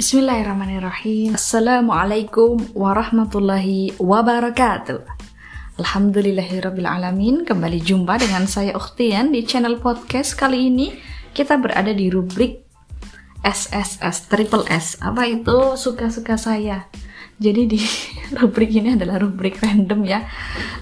[0.00, 1.36] Bismillahirrahmanirrahim.
[1.36, 5.04] Assalamualaikum warahmatullahi wabarakatuh.
[5.76, 10.96] Alhamdulillahirrabbilalamin Kembali jumpa dengan saya Ukhtian di channel podcast Kali ini.
[11.36, 12.64] Kita berada di rubrik
[13.44, 14.96] SSS, triple S.
[15.04, 15.76] Apa itu?
[15.76, 16.88] Suka-suka saya.
[17.36, 17.80] Jadi di
[18.40, 20.24] rubrik ini adalah rubrik random ya.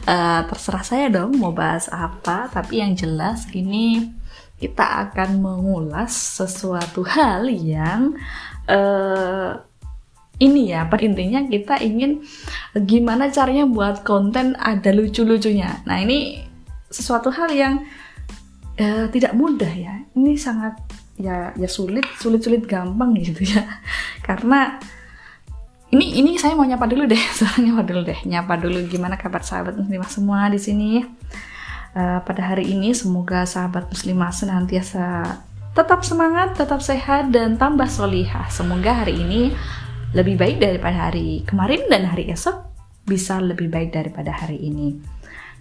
[0.07, 4.15] Uh, Terserah saya dong mau bahas apa Tapi yang jelas ini
[4.59, 8.19] kita akan mengulas sesuatu hal yang
[8.69, 9.59] uh,
[10.39, 12.23] ini ya, pada intinya kita ingin
[12.87, 15.83] gimana caranya buat konten ada lucu-lucunya.
[15.83, 16.47] Nah ini
[16.87, 17.75] sesuatu hal yang
[18.79, 20.07] uh, tidak mudah ya.
[20.15, 20.79] Ini sangat
[21.19, 23.83] ya ya sulit, sulit-sulit gampang gitu ya.
[24.27, 24.79] Karena
[25.91, 29.43] ini ini saya mau nyapa dulu deh, sekarang nyapa dulu deh, nyapa dulu gimana kabar
[29.43, 31.03] sahabat muslimah semua di sini.
[31.99, 35.41] Uh, pada hari ini semoga sahabat muslimah senantiasa
[35.79, 38.51] Tetap semangat, tetap sehat, dan tambah solihah.
[38.51, 39.55] Semoga hari ini
[40.11, 42.67] lebih baik daripada hari kemarin dan hari esok
[43.07, 44.99] bisa lebih baik daripada hari ini.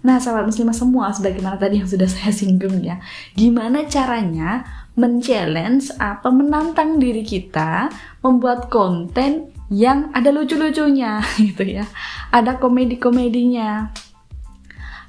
[0.02, 2.98] Nah, sahabat muslimah semua, sebagaimana tadi yang sudah saya singgung ya,
[3.38, 4.66] gimana caranya
[4.98, 7.86] men-challenge atau menantang diri kita
[8.18, 11.86] membuat konten yang ada lucu-lucunya gitu ya.
[12.34, 13.94] Ada komedi-komedinya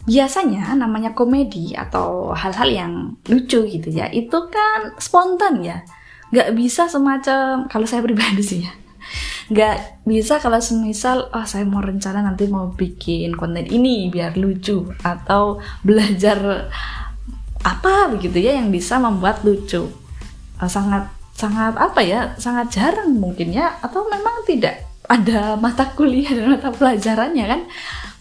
[0.08, 2.94] biasanya namanya komedi atau hal-hal yang
[3.28, 5.83] lucu gitu ya itu kan spontan ya.
[6.30, 8.73] Nggak bisa semacam kalau saya pribadi sih ya
[9.50, 14.94] nggak bisa kalau semisal oh saya mau rencana nanti mau bikin konten ini biar lucu
[15.02, 16.70] atau belajar
[17.66, 19.89] apa begitu ya yang bisa membuat lucu.
[20.59, 26.30] Uh, sangat sangat apa ya sangat jarang mungkin ya atau memang tidak ada mata kuliah
[26.36, 27.61] dan mata pelajarannya kan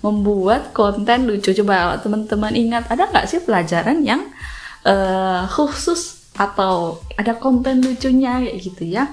[0.04, 1.50] membuat konten lucu.
[1.52, 4.22] Coba teman-teman ingat ada nggak sih pelajaran yang
[4.86, 9.10] uh, khusus atau ada konten lucunya kayak gitu ya?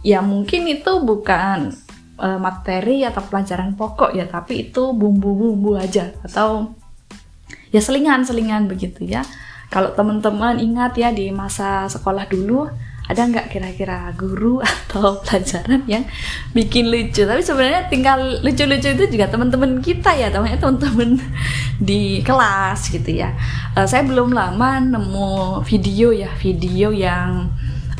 [0.00, 1.74] Ya mungkin itu bukan
[2.16, 6.72] uh, materi atau pelajaran pokok ya tapi itu bumbu-bumbu aja atau
[7.74, 9.26] ya selingan-selingan begitu ya.
[9.70, 12.66] Kalau teman-teman ingat ya di masa sekolah dulu
[13.10, 16.06] ada nggak kira-kira guru atau pelajaran yang
[16.54, 17.26] bikin lucu?
[17.26, 21.18] Tapi sebenarnya tinggal lucu-lucu itu juga teman-teman kita ya temannya teman-teman
[21.88, 23.34] di kelas gitu ya.
[23.74, 27.50] Uh, saya belum lama nemu video ya video yang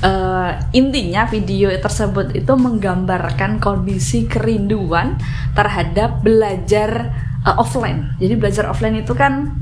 [0.07, 5.19] uh, intinya video tersebut itu menggambarkan kondisi kerinduan
[5.59, 7.13] terhadap belajar
[7.45, 8.17] uh, offline.
[8.23, 9.55] Jadi belajar offline itu kan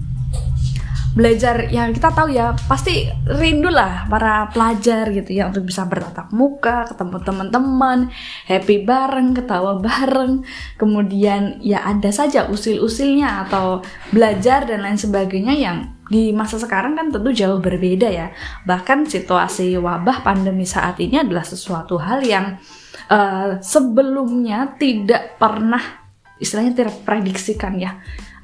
[1.19, 6.31] belajar yang kita tahu ya pasti rindu lah para pelajar gitu ya untuk bisa bertatap
[6.31, 7.99] muka ketemu teman-teman
[8.47, 10.47] happy bareng ketawa bareng.
[10.79, 13.83] Kemudian ya ada saja usil-usilnya atau
[14.15, 18.31] belajar dan lain sebagainya yang di masa sekarang kan tentu jauh berbeda ya.
[18.63, 22.63] Bahkan situasi wabah pandemi saat ini adalah sesuatu hal yang
[23.11, 25.83] uh, sebelumnya tidak pernah
[26.39, 27.99] istilahnya tidak prediksikan ya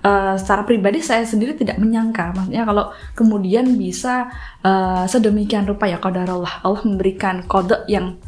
[0.05, 4.29] uh, secara pribadi saya sendiri tidak menyangka maksudnya kalau kemudian bisa
[4.61, 8.21] uh, sedemikian rupa ya Allah Allah memberikan kode yang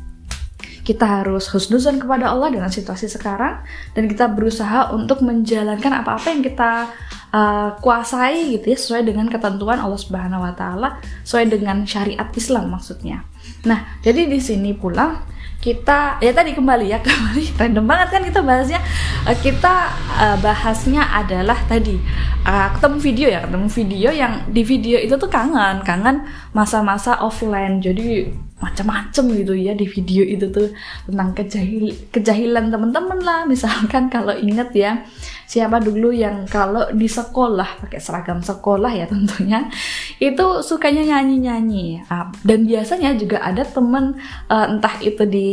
[0.87, 3.59] kita harus husnuzan kepada Allah dengan situasi sekarang
[3.98, 6.87] dan kita berusaha untuk menjalankan apa-apa yang kita
[7.34, 12.70] uh, kuasai gitu ya sesuai dengan ketentuan Allah Subhanahu wa taala, sesuai dengan syariat Islam
[12.70, 13.26] maksudnya.
[13.66, 15.26] Nah, jadi di sini pula
[15.61, 18.81] kita ya tadi kembali ya kembali random banget kan kita bahasnya.
[19.27, 19.75] Uh, kita
[20.17, 21.99] uh, bahasnya adalah tadi
[22.47, 27.83] uh, ketemu video ya ketemu video yang di video itu tuh kangen kangen masa-masa offline.
[27.83, 30.72] Jadi macam-macam gitu ya di video itu tuh
[31.05, 33.41] tentang kejahil kejahilan teman-teman lah.
[33.53, 35.05] Misalkan kalau inget ya
[35.46, 39.70] siapa dulu yang kalau di sekolah pakai seragam sekolah ya tentunya
[40.18, 42.02] itu sukanya nyanyi-nyanyi.
[42.10, 44.18] Ah, dan biasanya juga ada temen
[44.50, 45.50] uh, entah itu di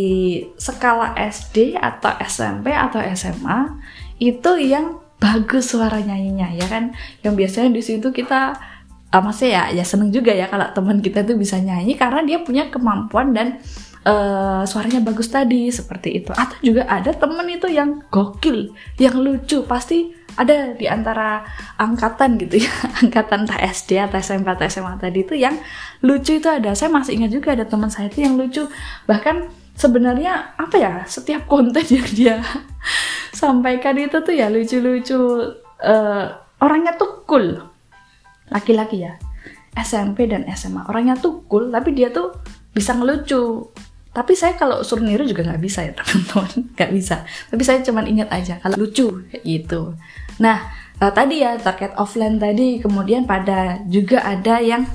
[0.57, 3.59] skala SD atau SMP atau SMA
[4.17, 6.97] itu yang bagus suara nyanyinya ya kan?
[7.21, 8.57] Yang biasanya di situ kita
[9.13, 12.41] uh, maksudnya ya ya seneng juga ya kalau teman kita tuh bisa nyanyi karena dia
[12.41, 13.61] punya kemampuan dan
[14.05, 16.31] uh, suaranya bagus tadi seperti itu.
[16.35, 19.63] Atau juga ada temen itu yang gokil yang lucu.
[19.65, 21.45] Pasti ada di antara
[21.77, 22.73] angkatan gitu ya
[23.05, 25.55] angkatan entah SD atau SMP atau SMA tadi itu yang
[26.03, 26.75] lucu itu ada.
[26.75, 28.67] Saya masih ingat juga ada teman saya itu yang lucu.
[29.07, 32.35] Bahkan sebenarnya apa ya setiap konten yang dia
[33.33, 35.17] sampaikan itu tuh ya lucu-lucu
[35.81, 36.25] uh,
[36.61, 37.71] orangnya tuh cool.
[38.51, 39.17] Laki-laki ya
[39.73, 42.29] SMP dan SMA orangnya tuh cool tapi dia tuh
[42.73, 43.69] bisa ngelucu
[44.13, 46.77] tapi saya kalau suruh niru juga nggak bisa ya teman-teman.
[46.77, 47.15] Nggak bisa.
[47.49, 49.97] Tapi saya cuma ingat aja kalau lucu gitu.
[50.37, 50.69] Nah
[51.01, 54.85] uh, tadi ya terkait offline tadi kemudian pada juga ada yang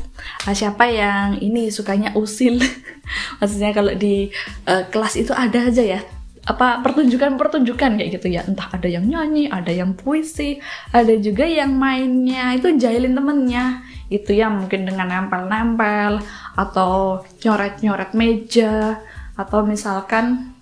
[0.46, 2.62] uh, siapa yang ini sukanya usil.
[3.42, 4.30] Maksudnya kalau di
[4.70, 6.00] uh, kelas itu ada aja ya.
[6.48, 8.46] Apa pertunjukan-pertunjukan kayak gitu ya.
[8.46, 10.62] Entah ada yang nyanyi ada yang puisi
[10.94, 12.54] ada juga yang mainnya.
[12.54, 16.24] Itu jahilin temennya itu ya mungkin dengan nempel-nempel
[16.56, 19.04] atau nyoret-nyoret meja
[19.36, 20.56] atau misalkan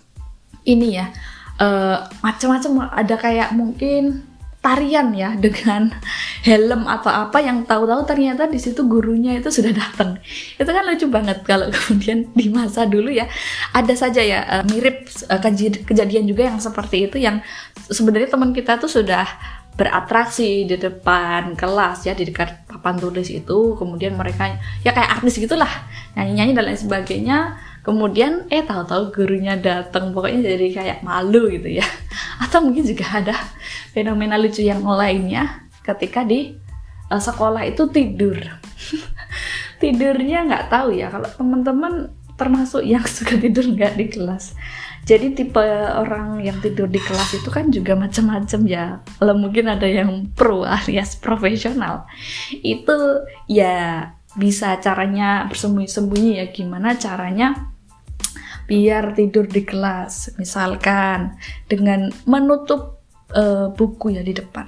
[0.67, 1.15] ini ya
[1.63, 4.27] uh, macam-macam ada kayak mungkin
[4.67, 5.95] tarian ya dengan
[6.49, 10.19] helm atau apa yang tahu-tahu ternyata di situ gurunya itu sudah datang.
[10.59, 13.31] Itu kan lucu banget kalau kemudian di masa dulu ya
[13.71, 15.39] ada saja ya uh, mirip uh,
[15.87, 17.39] kejadian juga yang seperti itu yang
[17.79, 19.27] sebenarnya teman kita tuh sudah
[19.77, 25.41] beratraksi di depan kelas ya di dekat papan tulis itu kemudian mereka ya kayak artis
[25.41, 25.69] gitulah
[26.13, 27.39] nyanyi-nyanyi dan lain sebagainya.
[27.81, 31.87] Kemudian eh tahu-tahu gurunya datang pokoknya jadi kayak malu gitu ya.
[32.45, 33.37] Atau mungkin juga ada
[33.95, 36.59] fenomena lucu yang lainnya ketika di
[37.09, 38.37] uh, sekolah itu tidur.
[39.81, 44.55] Tidurnya nggak tahu ya kalau teman-teman termasuk yang suka tidur nggak di kelas
[45.07, 45.63] jadi tipe
[45.95, 49.07] orang yang tidur di kelas itu kan juga macam-macam ya.
[49.23, 52.11] Kalau mungkin ada yang pro alias profesional.
[52.51, 56.47] Itu ya bisa caranya bersembunyi-sembunyi ya.
[56.51, 57.71] Gimana caranya
[58.67, 60.35] biar tidur di kelas?
[60.43, 61.39] Misalkan
[61.71, 62.99] dengan menutup
[63.31, 64.67] uh, buku ya di depan.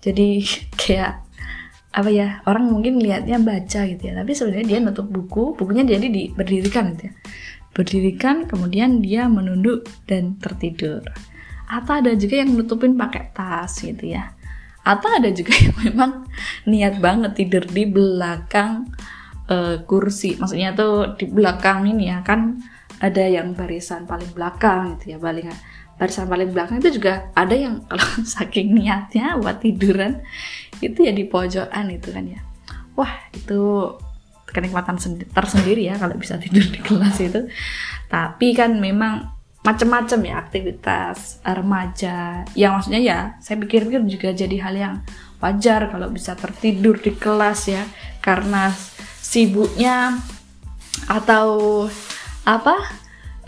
[0.00, 0.40] Jadi
[0.80, 1.20] kayak
[1.96, 4.16] apa ya orang mungkin lihatnya baca gitu ya.
[4.16, 7.14] Tapi sebenarnya dia nutup buku bukunya jadi di berdirikan gitu ya
[7.76, 11.04] berdirikan kemudian dia menunduk dan tertidur.
[11.68, 14.32] Atau ada juga yang nutupin pakai tas gitu ya.
[14.80, 16.24] Atau ada juga yang memang
[16.64, 18.88] niat banget tidur di belakang
[19.52, 20.40] uh, kursi.
[20.40, 22.56] Maksudnya tuh di belakang ini ya kan
[22.96, 25.52] ada yang barisan paling belakang gitu ya paling
[26.00, 30.24] barisan paling belakang itu juga ada yang kalau saking niatnya buat tiduran
[30.80, 32.40] itu ya di pojokan itu kan ya.
[32.96, 33.92] Wah itu
[34.46, 34.96] kenikmatan
[35.30, 37.50] tersendiri ya kalau bisa tidur di kelas itu
[38.06, 39.34] tapi kan memang
[39.66, 44.94] macam-macam ya aktivitas remaja yang maksudnya ya saya pikir-pikir juga jadi hal yang
[45.42, 47.82] wajar kalau bisa tertidur di kelas ya
[48.22, 48.70] karena
[49.18, 50.22] sibuknya
[51.10, 51.84] atau
[52.46, 52.76] apa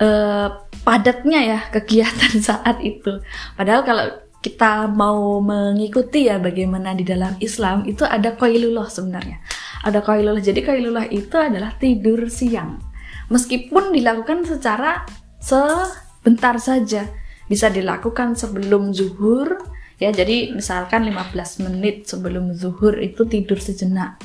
[0.02, 0.48] uh,
[0.82, 3.22] padatnya ya kegiatan saat itu.
[3.54, 4.06] Padahal kalau
[4.38, 9.42] kita mau mengikuti ya bagaimana di dalam Islam itu ada koilullah sebenarnya.
[9.84, 10.42] Ada koilullah.
[10.42, 12.80] Jadi koilullah itu adalah tidur siang.
[13.28, 15.04] Meskipun dilakukan secara
[15.38, 17.06] sebentar saja.
[17.48, 19.58] Bisa dilakukan sebelum zuhur
[20.00, 20.10] ya.
[20.10, 24.20] Jadi misalkan 15 menit sebelum zuhur itu tidur sejenak.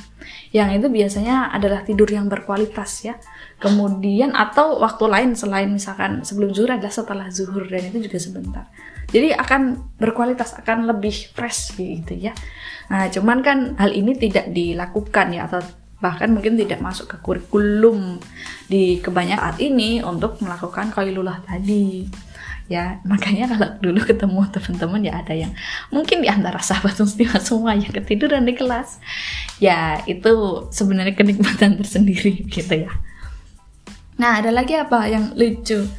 [0.56, 3.20] Yang itu biasanya adalah tidur yang berkualitas ya
[3.64, 8.66] kemudian atau waktu lain selain misalkan sebelum zuhur adalah setelah zuhur dan itu juga sebentar
[9.14, 12.34] jadi akan berkualitas akan lebih fresh gitu ya.
[12.90, 15.62] Nah cuman kan hal ini tidak dilakukan ya atau
[16.02, 18.20] bahkan mungkin tidak masuk ke kurikulum
[18.68, 22.10] di kebanyakan saat ini untuk melakukan kailulah tadi
[22.68, 23.00] ya.
[23.06, 25.54] Makanya kalau dulu ketemu teman-teman ya ada yang
[25.94, 28.98] mungkin di antara sahabat muslimah semua yang ketiduran di kelas.
[29.62, 32.92] Ya itu sebenarnya kenikmatan tersendiri gitu ya.
[34.14, 35.90] Nah, ada lagi apa yang lucu?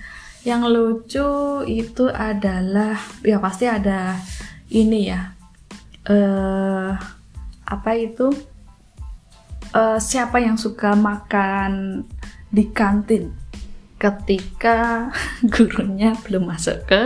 [0.45, 1.29] Yang lucu
[1.65, 4.21] itu adalah ya pasti ada
[4.69, 5.33] ini ya.
[6.05, 6.93] Eh uh,
[7.65, 8.29] apa itu?
[9.75, 12.07] Uh, siapa yang suka makan
[12.55, 13.35] di kantin
[13.99, 15.11] ketika
[15.53, 17.03] gurunya belum masuk ke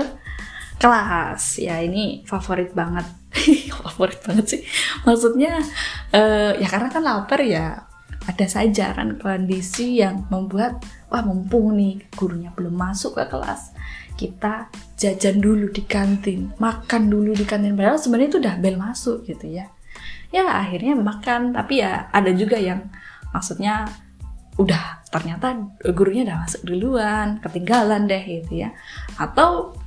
[0.76, 3.08] kelas ya ini favorit banget
[3.82, 4.62] favorit banget sih
[5.02, 5.58] maksudnya
[6.14, 7.88] uh, ya karena kan lapar ya
[8.28, 13.72] ada saja kan kondisi yang membuat wah mumpung nih gurunya belum masuk ke kelas
[14.18, 14.66] kita
[14.98, 17.78] jajan dulu di kantin makan dulu di kantin.
[17.78, 19.70] Padahal sebenarnya itu udah bel masuk gitu ya.
[20.34, 21.54] Ya akhirnya makan.
[21.54, 22.90] Tapi ya ada juga yang
[23.30, 23.86] maksudnya
[24.58, 25.54] udah ternyata
[25.94, 28.74] gurunya udah masuk duluan ketinggalan deh gitu ya.
[29.14, 29.78] Atau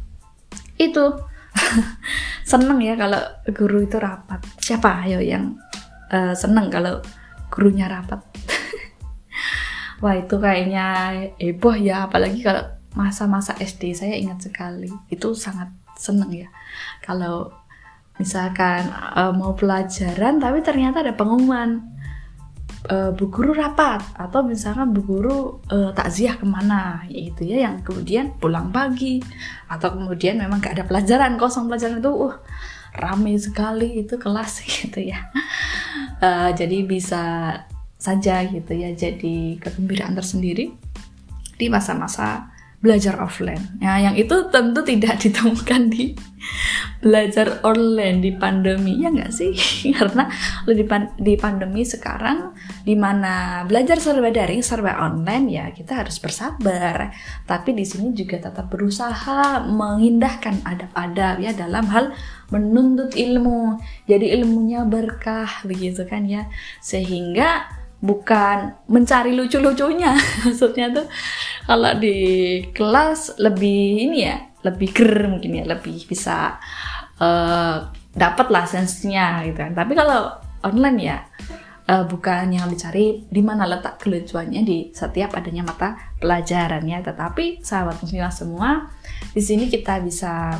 [0.79, 1.11] itu
[2.51, 3.19] seneng ya kalau
[3.51, 4.39] guru itu rapat.
[4.63, 5.03] Siapa?
[5.03, 5.59] Ayo yang
[6.07, 7.03] uh, seneng kalau
[7.51, 8.23] gurunya rapat
[10.01, 10.85] wah itu kayaknya
[11.37, 12.65] heboh ya apalagi kalau
[12.97, 16.49] masa-masa SD saya ingat sekali itu sangat seneng ya.
[17.05, 17.53] Kalau
[18.19, 21.81] misalkan uh, mau pelajaran tapi ternyata ada pengumuman
[22.89, 25.37] uh, bu guru rapat atau misalkan bu guru
[25.71, 29.21] uh, takziah ke mana yaitu ya yang kemudian pulang pagi
[29.71, 32.35] atau kemudian memang gak ada pelajaran kosong pelajaran itu uh
[32.91, 35.31] rame sekali itu kelas gitu ya.
[36.19, 37.55] Uh, jadi bisa
[38.01, 40.73] saja gitu ya jadi kegembiraan tersendiri
[41.61, 42.49] di masa-masa
[42.81, 43.77] belajar offline.
[43.77, 46.17] Ya, yang itu tentu tidak ditemukan di
[47.01, 49.53] belajar online di pandemi ya nggak sih?
[49.97, 50.25] Karena
[50.65, 56.17] di, pan di pandemi sekarang di mana belajar serba daring, serba online ya kita harus
[56.17, 57.13] bersabar.
[57.45, 62.17] Tapi di sini juga tetap berusaha mengindahkan adab-adab ya dalam hal
[62.49, 63.77] menuntut ilmu.
[64.09, 66.49] Jadi ilmunya berkah begitu kan ya.
[66.81, 70.17] Sehingga bukan mencari lucu-lucunya.
[70.43, 71.05] Maksudnya tuh
[71.69, 72.17] kalau di
[72.73, 76.57] kelas lebih ini ya lebih ger mungkin ya lebih bisa
[77.21, 77.75] uh,
[78.11, 79.77] dapat lah sensenya gitu kan.
[79.77, 80.33] Tapi kalau
[80.65, 81.17] online ya
[81.89, 87.99] uh, bukan yang dicari di mana letak kelucuannya di setiap adanya mata pelajarannya tetapi sahabat
[87.99, 88.69] muslimah semua
[89.31, 90.55] di sini kita bisa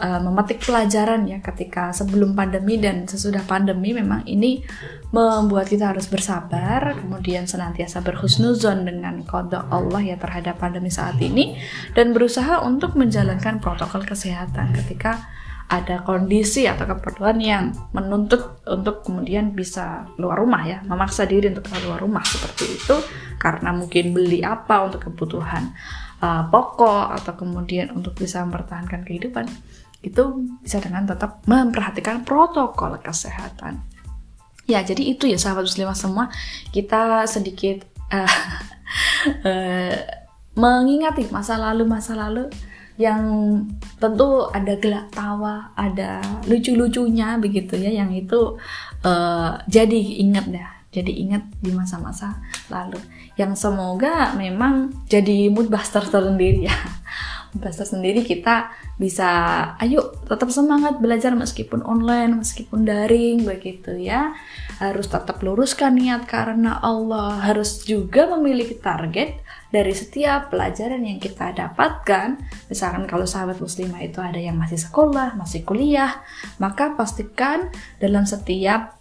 [0.00, 4.64] uh, memetik pelajaran ya ketika sebelum pandemi dan sesudah pandemi memang ini
[5.10, 11.56] membuat kita harus bersabar kemudian senantiasa berhusnuzon dengan kode Allah ya terhadap pandemi saat ini
[11.96, 15.24] dan berusaha untuk menjalankan protokol kesehatan ketika
[15.66, 21.66] ada kondisi atau keperluan yang menuntut untuk kemudian bisa keluar rumah ya, memaksa diri untuk
[21.66, 22.96] keluar rumah seperti itu
[23.42, 25.74] karena mungkin beli apa untuk kebutuhan
[26.22, 29.50] uh, pokok atau kemudian untuk bisa mempertahankan kehidupan
[30.04, 30.22] itu
[30.62, 33.82] bisa dengan tetap memperhatikan protokol kesehatan.
[34.66, 36.24] Ya, jadi itu ya sahabat muslimah semua,
[36.74, 38.26] kita sedikit uh,
[39.46, 39.94] uh,
[40.62, 42.50] mengingati masa lalu masa lalu
[42.96, 43.22] yang
[44.00, 48.56] tentu ada gelak tawa, ada lucu-lucunya begitu ya, yang itu
[49.04, 52.40] uh, jadi ingat dah, jadi ingat di masa-masa
[52.72, 52.98] lalu.
[53.36, 56.76] Yang semoga memang jadi mood buster tersendiri ya
[57.58, 59.28] bahasa sendiri kita bisa
[59.80, 64.36] ayo tetap semangat belajar meskipun online meskipun daring begitu ya.
[64.76, 67.40] Harus tetap luruskan niat karena Allah.
[67.40, 69.40] Harus juga memiliki target
[69.72, 72.38] dari setiap pelajaran yang kita dapatkan.
[72.68, 76.22] Misalkan kalau sahabat muslimah itu ada yang masih sekolah masih kuliah
[76.56, 78.96] maka pastikan dalam setiap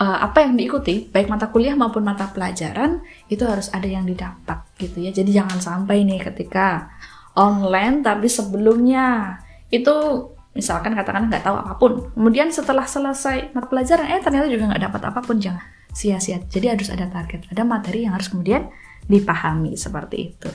[0.00, 4.64] uh, apa yang diikuti, baik mata kuliah maupun mata pelajaran, itu harus ada yang didapat
[4.80, 5.12] gitu ya.
[5.12, 6.88] Jadi jangan sampai nih ketika
[7.36, 9.38] online tapi sebelumnya.
[9.70, 11.92] Itu misalkan katakan nggak tahu apa pun.
[12.14, 16.78] Kemudian setelah selesai mata pelajaran eh ternyata juga nggak dapat apa pun jangan sia-sia jadi
[16.78, 18.70] harus ada target ada materi yang harus kemudian
[19.10, 20.50] dipahami seperti itu.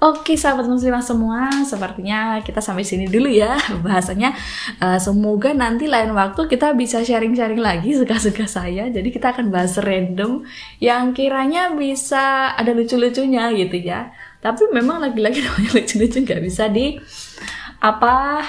[0.00, 4.32] Oke sahabat muslimah semua, sepertinya kita sampai sini dulu ya bahasanya.
[4.80, 8.88] Uh, semoga nanti lain waktu kita bisa sharing-sharing lagi suka-suka saya.
[8.88, 10.44] Jadi kita akan bahas random
[10.80, 14.08] yang kiranya bisa ada lucu-lucunya gitu ya
[14.40, 16.96] tapi memang lagi-lagi namanya lucu-lucu nggak bisa di
[17.80, 18.44] apa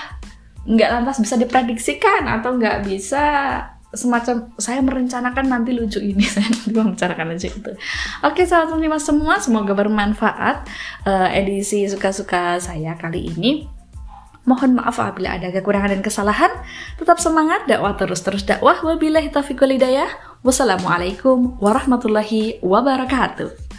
[0.68, 3.24] nggak lantas bisa diprediksikan atau nggak bisa
[3.92, 7.72] semacam saya merencanakan nanti lucu ini saya nanti merencanakan lucu itu
[8.24, 10.64] oke sahabat lima semua semoga bermanfaat
[11.04, 13.68] uh, edisi suka-suka saya kali ini
[14.42, 16.50] Mohon maaf apabila ada kekurangan dan kesalahan.
[16.98, 18.82] Tetap semangat, dakwah terus-terus dakwah.
[18.82, 19.62] Wabillahi taufiq
[20.42, 23.71] Wassalamualaikum warahmatullahi wabarakatuh.